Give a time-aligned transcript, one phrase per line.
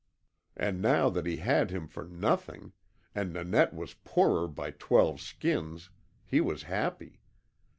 [0.57, 2.71] And now that he had him for nothing,
[3.13, 5.91] and Nanette was poorer by twelve skins,
[6.25, 7.19] he was happy.